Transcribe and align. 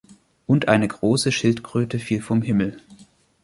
Und 0.47 0.67
eine 0.67 0.87
große 0.87 1.31
Schildkröte 1.31 1.99
fiel 1.99 2.23
vom 2.23 2.41
Himmel. 2.41 2.79